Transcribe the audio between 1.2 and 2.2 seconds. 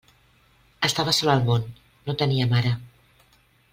al món; no